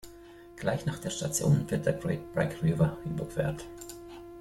[0.55, 3.67] Gleich nach der Station wird der Great Brak River überquert.